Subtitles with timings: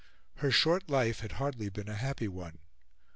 [0.37, 2.57] Her short life had hardly been a happy one.